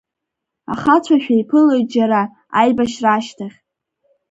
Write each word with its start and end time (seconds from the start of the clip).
Ахацәа 0.73 1.15
шәеиԥылоит 1.23 1.87
џьара, 1.93 2.21
аибашьра 2.59 3.09
ашьҭахь. 3.17 3.57